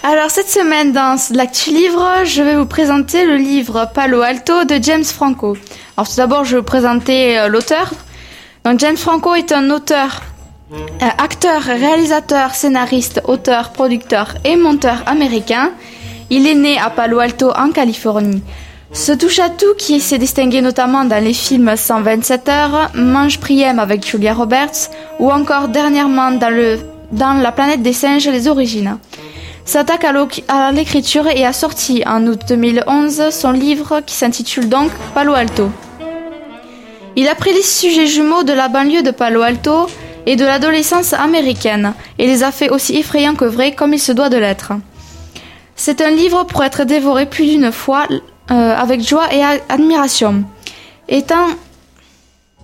[0.05, 4.79] Alors cette semaine dans l'actu livre, je vais vous présenter le livre Palo Alto de
[4.81, 5.57] James Franco.
[5.97, 7.93] Alors tout d'abord, je vais vous présenter euh, l'auteur.
[8.65, 10.23] Donc James Franco est un auteur,
[10.73, 10.77] euh,
[11.19, 15.71] acteur, réalisateur, scénariste, auteur, producteur et monteur américain.
[16.29, 18.43] Il est né à Palo Alto en Californie.
[18.93, 24.35] Ce touche-à-tout qui s'est distingué notamment dans les films 127 heures, Mange Priem avec Julia
[24.35, 26.81] Roberts ou encore dernièrement dans, le,
[27.13, 28.99] dans La planète des singes, les origines
[29.71, 35.33] s'attaque à l'écriture et a sorti en août 2011 son livre qui s'intitule donc Palo
[35.33, 35.71] Alto.
[37.17, 39.87] Il a pris les sujets jumeaux de la banlieue de Palo Alto
[40.27, 44.13] et de l'adolescence américaine et les a fait aussi effrayants que vrais comme il se
[44.13, 44.73] doit de l'être.
[45.77, 48.07] C'est un livre pour être dévoré plus d'une fois
[48.51, 50.45] euh, avec joie et admiration.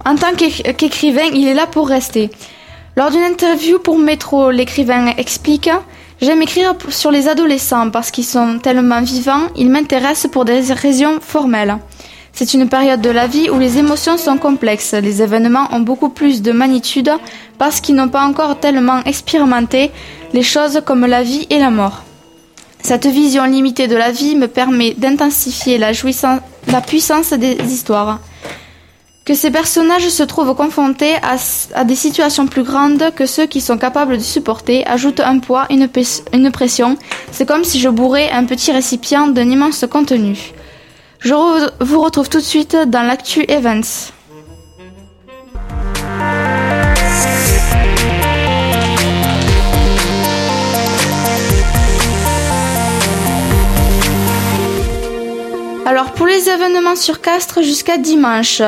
[0.04, 2.30] En tant qu'éc- qu'écrivain, il est là pour rester.
[2.96, 5.70] Lors d'une interview pour Métro, l'écrivain explique
[6.22, 11.18] J'aime écrire sur les adolescents parce qu'ils sont tellement vivants, ils m'intéressent pour des raisons
[11.20, 11.76] formelles.
[12.38, 14.92] C'est une période de la vie où les émotions sont complexes.
[14.92, 17.11] Les événements ont beaucoup plus de magnitude
[17.57, 19.90] parce qu'ils n'ont pas encore tellement expérimenté
[20.35, 22.05] les choses comme la vie et la mort.
[22.83, 25.92] Cette vision limitée de la vie me permet d'intensifier la,
[26.83, 28.20] puissance des histoires.
[29.25, 33.79] Que ces personnages se trouvent confrontés à, des situations plus grandes que ceux qui sont
[33.79, 36.99] capables de supporter ajoute un poids, une pression.
[37.33, 40.53] C'est comme si je bourrais un petit récipient d'un immense contenu.
[41.20, 41.35] Je
[41.85, 44.12] vous retrouve tout de suite dans l'actu Events.
[55.87, 58.61] Alors pour les événements sur Castres jusqu'à dimanche.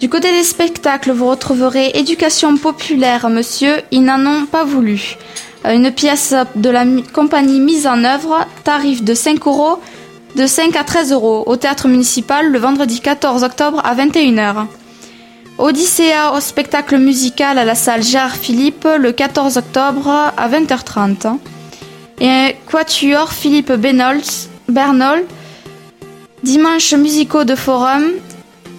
[0.00, 5.16] Du côté des spectacles, vous retrouverez Éducation populaire, monsieur, ils n'en ont pas voulu.
[5.64, 9.80] Euh, une pièce de la compagnie mise en œuvre, tarif de 5 euros,
[10.34, 14.66] de 5 à 13 euros, au théâtre municipal le vendredi 14 octobre à 21h.
[15.58, 21.38] Odyssea au spectacle musical à la salle Gérard Philippe le 14 octobre à 20h30.
[22.20, 24.20] Et Quatuor Philippe Bernol
[26.44, 28.04] Dimanche musicaux de forum,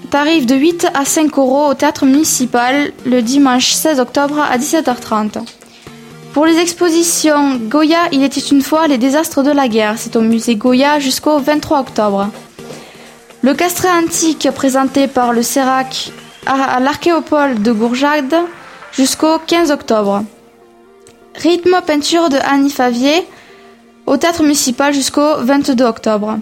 [0.10, 5.40] tarif de 8 à 5 euros au théâtre municipal le dimanche 16 octobre à 17h30.
[6.34, 9.96] Pour les expositions Goya, il était une fois les désastres de la guerre.
[9.98, 12.30] C'est au musée Goya jusqu'au 23 octobre.
[13.42, 16.12] Le castret antique présenté par le CERAC
[16.46, 18.36] à l'archéopole de Gourjade
[18.92, 20.24] jusqu'au 15 octobre.
[21.36, 23.26] Rythme peinture de Annie Favier
[24.06, 26.38] au théâtre municipal jusqu'au 22 octobre.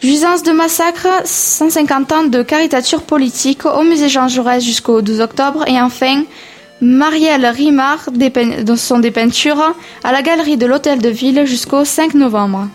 [0.00, 5.64] Jouissance de massacre, 150 ans de caricature politique au musée Jean Jaurès jusqu'au 12 octobre.
[5.66, 6.24] Et enfin,
[6.80, 8.08] Marielle Rimard
[8.76, 12.68] sont des peintures à la galerie de l'Hôtel de Ville jusqu'au 5 novembre.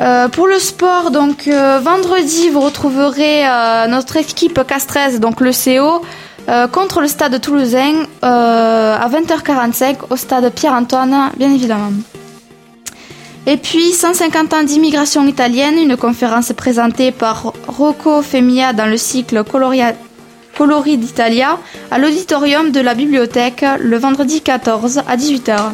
[0.00, 5.50] Euh, pour le sport, donc euh, vendredi, vous retrouverez euh, notre équipe Castres, donc le
[5.52, 6.02] CO,
[6.72, 11.92] contre le stade toulousain à 20h45 au stade Pierre-Antoine, bien évidemment.
[13.46, 19.44] Et puis 150 ans d'immigration italienne, une conférence présentée par Rocco Femia dans le cycle
[20.56, 21.58] Colori d'Italia
[21.90, 25.72] à l'auditorium de la bibliothèque le vendredi 14 à 18h.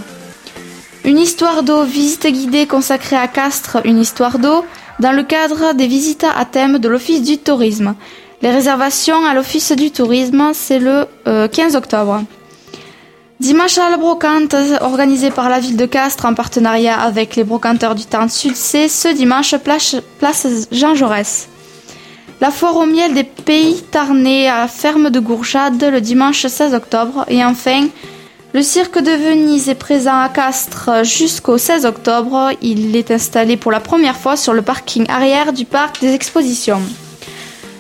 [1.05, 4.65] Une histoire d'eau, visite guidée consacrée à Castres, une histoire d'eau,
[5.01, 7.95] dans le cadre des visites à thème de l'Office du tourisme.
[8.43, 12.23] Les réservations à l'Office du tourisme, c'est le 15 euh, octobre.
[13.41, 17.95] Dimanche à la brocante, organisé par la ville de Castres en partenariat avec les brocanteurs
[17.95, 19.97] du Tarn Sud, c'est ce dimanche place,
[20.73, 21.49] Jean Jaurès.
[22.41, 26.73] La foire au miel des pays tarnais à la ferme de Gourchade le dimanche 16
[26.73, 27.25] octobre.
[27.29, 27.89] Et enfin,
[28.53, 32.51] le cirque de Venise est présent à Castres jusqu'au 16 octobre.
[32.63, 36.81] Il est installé pour la première fois sur le parking arrière du parc des expositions.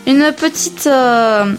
[0.08, 1.54] Une petite euh,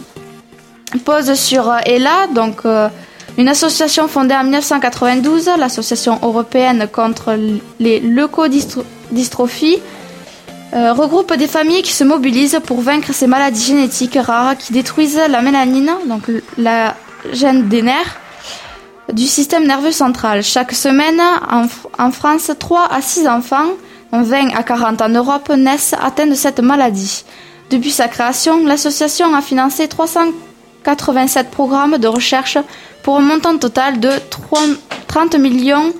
[1.05, 2.65] pause sur Ella, donc...
[2.65, 2.89] Euh,
[3.37, 7.37] une association fondée en 1992, l'Association européenne contre
[7.79, 9.77] les leucodystrophies,
[10.73, 15.21] euh, regroupe des familles qui se mobilisent pour vaincre ces maladies génétiques rares qui détruisent
[15.29, 16.23] la mélanine, donc
[16.57, 16.95] la
[17.33, 18.19] gène des nerfs,
[19.11, 20.43] du système nerveux central.
[20.43, 21.65] Chaque semaine, en,
[21.97, 23.65] en France, 3 à 6 enfants,
[24.11, 27.23] 20 à 40 en Europe, naissent atteints de cette maladie.
[27.69, 32.57] Depuis sa création, l'association a financé 387 programmes de recherche
[33.03, 34.11] pour un montant total de
[35.07, 35.93] 30 millions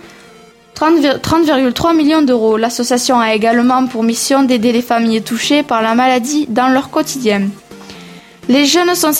[0.79, 2.55] 30,3 millions d'euros.
[2.55, 7.49] L'association a également pour mission d'aider les familles touchées par la maladie dans leur quotidien.
[8.47, 9.11] Les jeunes sont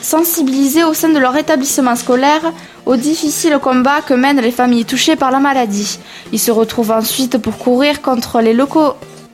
[0.00, 2.52] sensibilisés au sein de leur établissement scolaire
[2.86, 5.98] au difficile combat que mènent les familles touchées par la maladie.
[6.32, 8.56] Ils se retrouvent ensuite pour courir contre les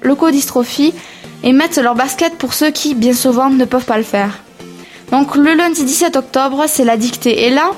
[0.03, 0.95] leucodystrophies
[1.43, 4.39] et mettent leur basket pour ceux qui, bien souvent, ne peuvent pas le faire.
[5.13, 7.73] Donc le lundi 17 octobre, c'est la dictée et là.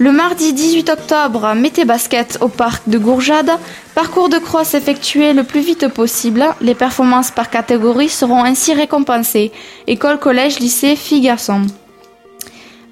[0.00, 3.50] Le mardi 18 octobre, mettez basket au parc de Gourjade.
[3.94, 6.42] Parcours de cross effectué le plus vite possible.
[6.62, 9.52] Les performances par catégorie seront ainsi récompensées.
[9.86, 11.66] École, collège, lycée, filles, garçons.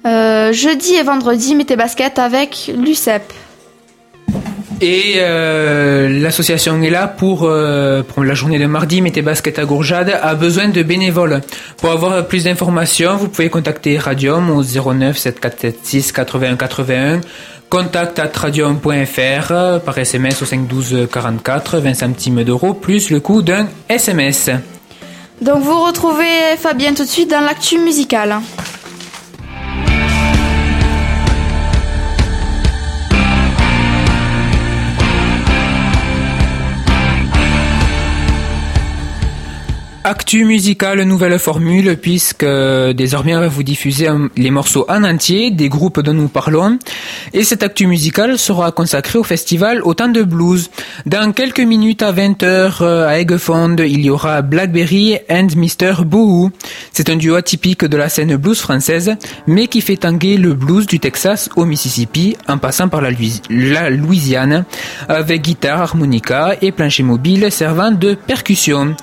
[0.05, 3.33] Euh, jeudi et vendredi, mettez basket avec l'UCEP.
[4.81, 9.65] Et euh, l'association est là pour, euh, pour la journée de mardi, mettez basket à
[9.65, 11.41] Gourjade, a besoin de bénévoles.
[11.77, 17.21] Pour avoir plus d'informations, vous pouvez contacter Radium au 09 7476 81 81,
[17.69, 23.67] contact at radium.fr par SMS au 512 44, 20 centimes d'euros, plus le coût d'un
[23.89, 24.49] SMS.
[25.41, 28.37] Donc vous retrouvez Fabien tout de suite dans l'actu musicale.
[40.05, 45.67] Actu musical, nouvelle formule, puisque désormais on va vous diffuser les morceaux en entier des
[45.67, 46.79] groupes dont nous parlons.
[47.33, 50.69] Et cette actu musicale sera consacrée au festival Autant de Blues.
[51.05, 56.05] Dans quelques minutes à 20h euh, à Eggfond, il y aura Blackberry and Mr.
[56.05, 56.49] Boo.
[56.93, 59.15] C'est un duo atypique de la scène blues française,
[59.47, 63.11] mais qui fait tanguer le blues du Texas au Mississippi en passant par la
[63.89, 64.63] Louisiane,
[65.09, 68.95] avec guitare, harmonica et plancher mobile servant de percussion.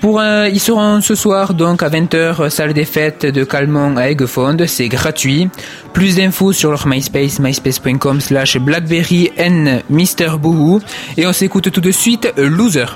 [0.00, 4.08] Pour un, ils seront ce soir donc à 20h salle des fêtes de Calmont à
[4.10, 5.50] Aiguefond, c'est gratuit.
[5.92, 10.38] Plus d'infos sur leur MySpace, myspace.com slash blackberry n Mr.
[10.38, 10.80] Boohoo.
[11.18, 12.86] Et on s'écoute tout de suite Loser.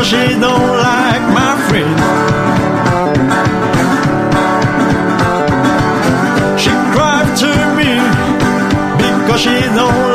[0.00, 1.98] Me Cause she don't like my friend
[6.58, 7.92] She cried to me
[8.96, 10.09] Because she don't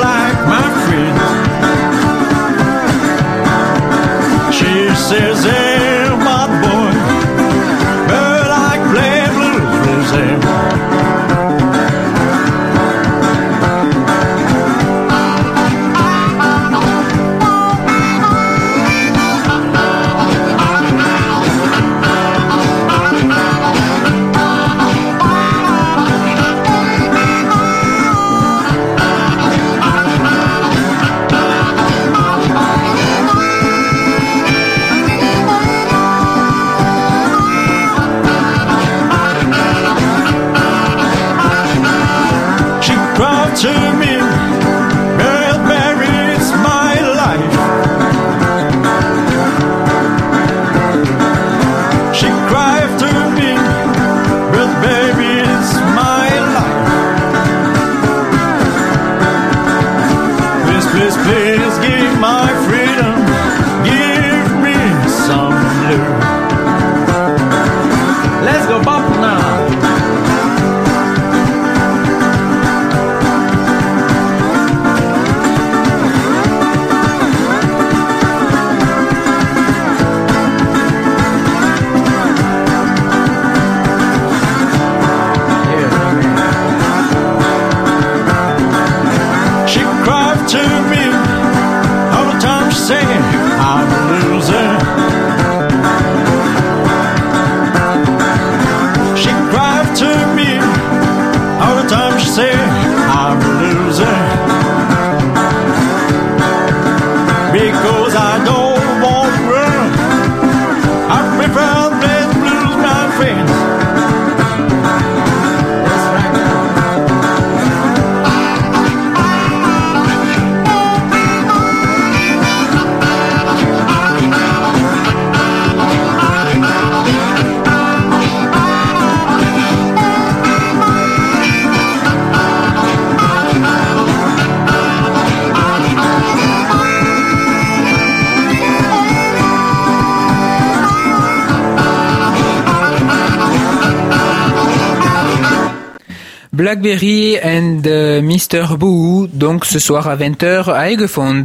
[146.65, 148.75] Blackberry and euh, Mr.
[148.75, 151.43] Boo, donc ce soir à 20h à Aiguefond.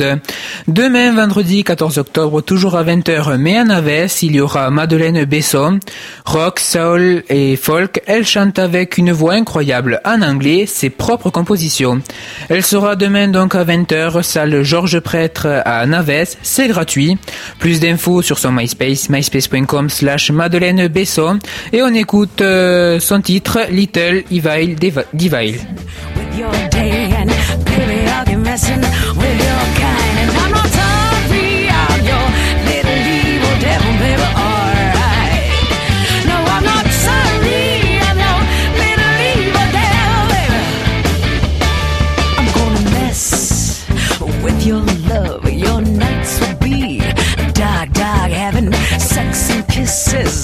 [0.68, 5.80] Demain, vendredi 14 octobre, toujours à 20h, mais à Naves, il y aura Madeleine Besson,
[6.24, 8.02] rock, soul et folk.
[8.06, 12.02] Elle chante avec une voix incroyable en anglais, ses propres compositions.
[12.48, 17.18] Elle sera demain donc à 20h, salle Georges Prêtre à Naves, c'est gratuit.
[17.58, 21.38] Plus d'infos sur son MySpace, myspace.com slash Madeleine Besson.
[21.72, 24.76] Et on écoute euh, son titre, Little Evil
[25.14, 25.60] Divile.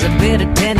[0.06, 0.75] A bit of tenderness,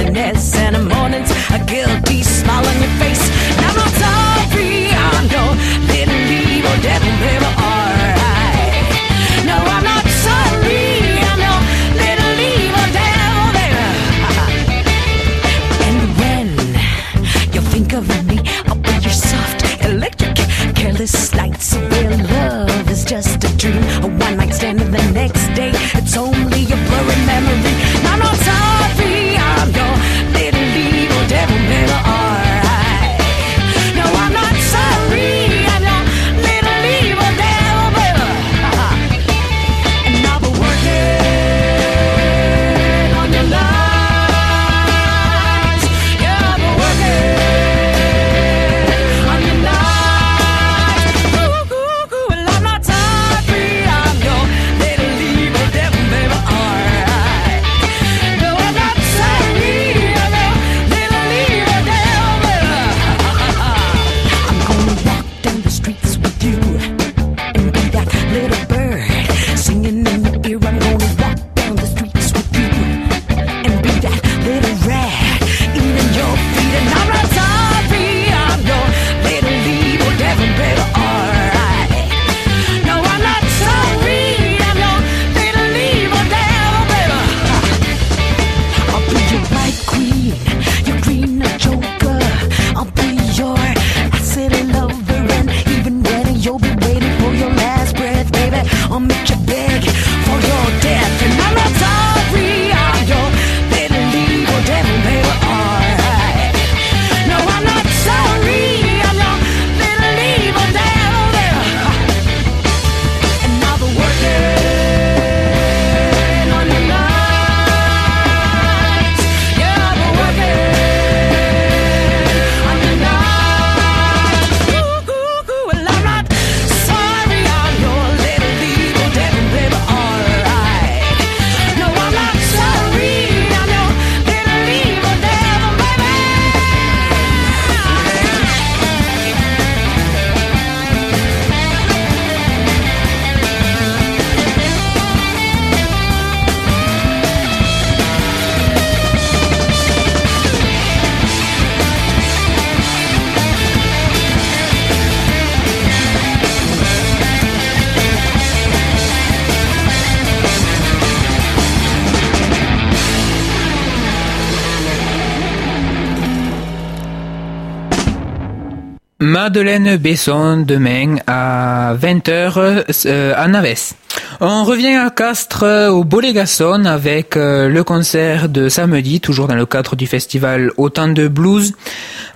[169.27, 173.95] Madeleine Besson demain à 20h euh, à Naves.
[174.41, 179.67] On revient à Castres au Bolégason avec euh, le concert de samedi, toujours dans le
[179.67, 181.73] cadre du festival Autant de Blues.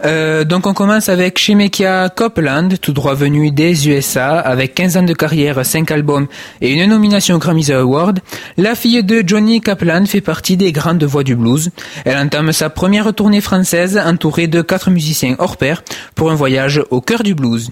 [0.05, 5.03] Euh, donc on commence avec Shemekia Copeland, tout droit venu des USA, avec 15 ans
[5.03, 6.27] de carrière, 5 albums
[6.61, 8.21] et une nomination Grammy Award.
[8.57, 11.71] La fille de Johnny Kaplan fait partie des grandes voix du blues.
[12.05, 15.83] Elle entame sa première tournée française entourée de quatre musiciens hors pair
[16.15, 17.71] pour un voyage au cœur du blues.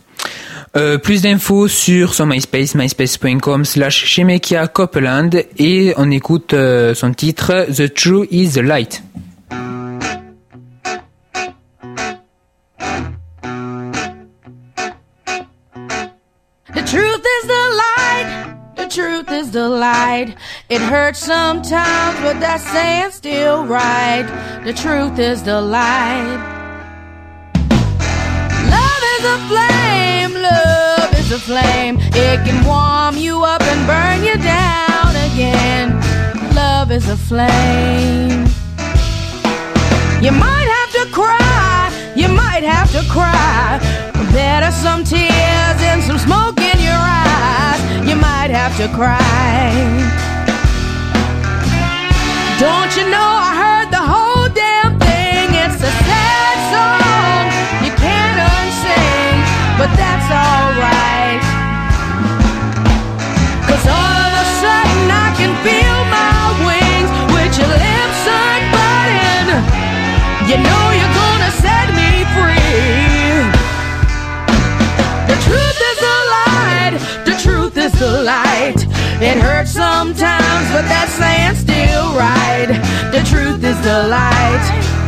[0.76, 7.12] Euh, plus d'infos sur son MySpace, myspace.com slash Shemekia Copeland et on écoute euh, son
[7.14, 9.02] titre The True is the Light.
[20.24, 20.36] The.
[20.68, 24.26] It hurts sometimes, but that saying's still right.
[24.64, 26.38] The truth is the light.
[28.76, 30.32] Love is a flame.
[30.42, 31.96] Love is a flame.
[32.14, 35.86] It can warm you up and burn you down again.
[36.54, 38.46] Love is a flame.
[40.24, 42.12] You might have to cry.
[42.16, 43.78] You might have to cry.
[44.32, 46.57] Better some tears and some smoke.
[48.08, 49.68] You might have to cry.
[52.58, 54.27] Don't you know I heard the whole
[78.08, 78.80] the light.
[79.20, 82.68] It hurts sometimes, but that's saying's still right.
[83.12, 85.07] The truth is the light.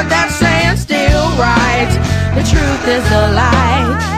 [0.00, 1.92] But that saying's still right.
[2.34, 4.09] The truth is a light.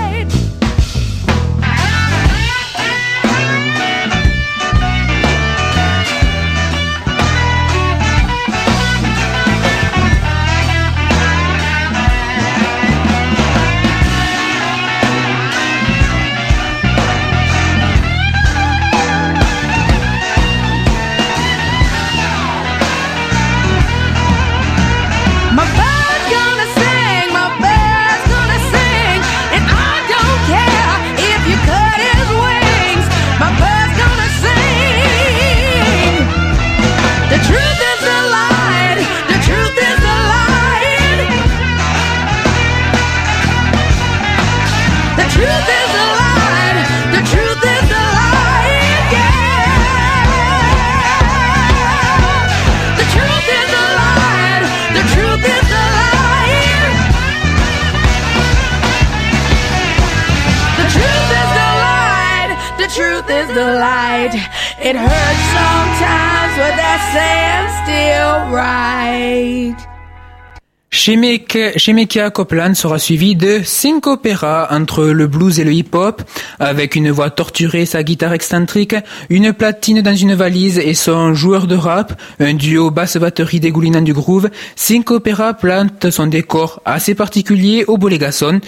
[71.05, 76.22] Shemekia Copeland sera suivi de cinq opéras entre le blues et le hip-hop,
[76.61, 78.94] avec une voix torturée, sa guitare excentrique,
[79.28, 84.12] une platine dans une valise et son joueur de rap, un duo basse-batterie dégoulinant du
[84.12, 84.48] groove.
[84.76, 88.61] Cinq opéras plantent son décor assez particulier au Bolégason.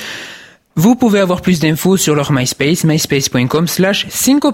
[0.75, 4.45] Vous pouvez avoir plus d'infos sur leur MySpace, myspace.com slash 5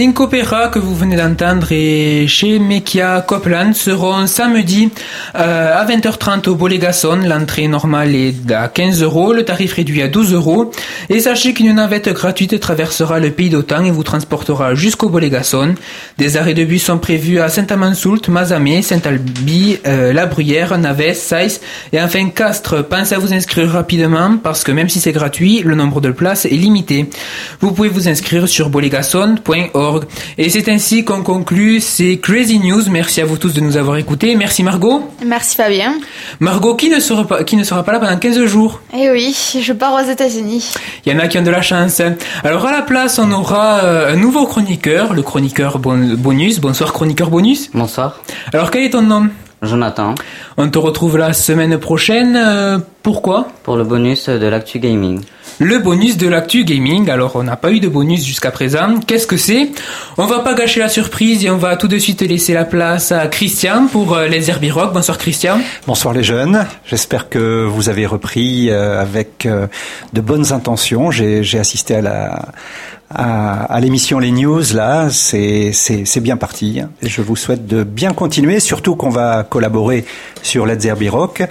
[0.00, 4.88] Cinco Opera que vous venez d'entendre chez Mekia Copland seront samedi
[5.34, 7.16] euh, à 20h30 au Bolégason.
[7.16, 10.70] L'entrée normale est à 15 euros, le tarif réduit à 12 euros.
[11.10, 15.74] Et sachez qu'une navette gratuite traversera le pays d'Otan et vous transportera jusqu'au Bolégason.
[16.16, 21.60] Des arrêts de bus sont prévus à Saint-Amansoult, Mazamé, Saint-Albi, euh, La Bruyère, Naves, Saïs
[21.92, 22.86] et enfin Castres.
[22.88, 26.46] Pensez à vous inscrire rapidement parce que même si c'est gratuit, le nombre de places
[26.46, 27.10] est limité.
[27.60, 29.89] Vous pouvez vous inscrire sur bolégason.org.
[30.38, 32.82] Et c'est ainsi qu'on conclut ces Crazy News.
[32.90, 34.34] Merci à vous tous de nous avoir écoutés.
[34.36, 35.02] Merci Margot.
[35.24, 35.94] Merci Fabien.
[36.40, 38.80] Margot qui ne sera pas, qui ne sera pas là pendant 15 jours?
[38.96, 40.72] Eh oui, je pars aux États-Unis.
[41.04, 42.00] Il y en a qui ont de la chance.
[42.44, 46.60] Alors à la place, on aura euh, un nouveau chroniqueur, le chroniqueur bon- bonus.
[46.60, 47.70] Bonsoir chroniqueur bonus.
[47.74, 48.20] Bonsoir,
[48.52, 49.28] Alors quel est ton nom?
[49.62, 50.14] Jonathan,
[50.56, 52.34] On te retrouve la semaine prochaine.
[52.36, 53.48] euh, pourquoi?
[53.62, 55.20] Pour le bonus de l'actu gaming.
[55.58, 57.10] Le bonus de l'actu gaming.
[57.10, 58.98] Alors, on n'a pas eu de bonus jusqu'à présent.
[59.06, 59.70] Qu'est-ce que c'est?
[60.16, 63.12] On va pas gâcher la surprise et on va tout de suite laisser la place
[63.12, 64.94] à Christian pour euh, les Herbie Rock.
[64.94, 65.58] Bonsoir Christian.
[65.86, 69.66] Bonsoir les jeunes, j'espère que vous avez repris euh, avec euh,
[70.14, 71.10] de bonnes intentions.
[71.10, 72.42] J'ai j'ai assisté à la
[73.12, 75.72] à, à l'émission Les News là, c'est
[76.20, 76.80] bien parti.
[77.02, 80.04] Je vous souhaite de bien continuer, surtout qu'on va collaborer
[80.42, 81.42] sur Let's Rock.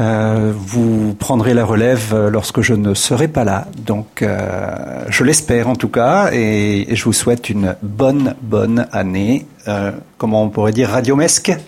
[0.00, 5.24] Euh, vous prendrez la relève euh, lorsque je ne serai pas là, donc euh, je
[5.24, 9.46] l'espère en tout cas, et, et je vous souhaite une bonne bonne année.
[9.66, 11.52] Euh, comment on pourrait dire radiomesque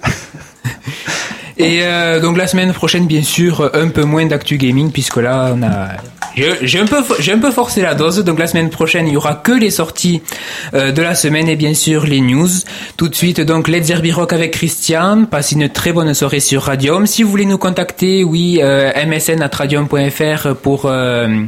[1.59, 5.53] Et euh, donc la semaine prochaine, bien sûr, un peu moins d'actu gaming puisque là,
[5.55, 5.89] on a
[6.37, 8.25] j'ai un peu j'ai un peu forcé la dose.
[8.25, 10.23] Donc la semaine prochaine, il y aura que les sorties
[10.75, 12.49] euh, de la semaine et bien sûr les news.
[12.97, 15.25] Tout de suite, donc Let's Herbie Rock avec Christian.
[15.25, 17.07] Passez une très bonne soirée sur Radium.
[17.07, 21.45] Si vous voulez nous contacter, oui, euh, msn at radium.fr pour euh,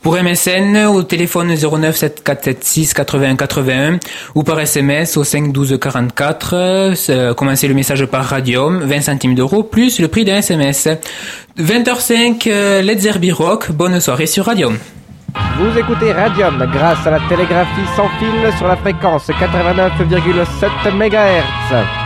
[0.00, 3.98] pour MSN au téléphone 09 7476 81 81
[4.34, 6.54] ou par SMS au 5 12 44.
[6.54, 10.88] Euh, commencez le message par Radium, 20 centimes d'euros plus le prix d'un SMS.
[11.58, 13.72] 20h05, euh, Let's Rock.
[13.72, 14.78] Bonne soirée sur Radium.
[15.58, 22.01] Vous écoutez Radium grâce à la télégraphie sans fil sur la fréquence 89,7 MHz.